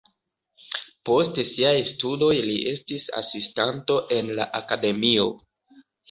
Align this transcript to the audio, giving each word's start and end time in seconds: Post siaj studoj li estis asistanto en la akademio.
Post 1.09 1.35
siaj 1.49 1.73
studoj 1.91 2.29
li 2.45 2.55
estis 2.71 3.05
asistanto 3.19 3.99
en 4.15 4.31
la 4.39 4.47
akademio. 4.61 5.27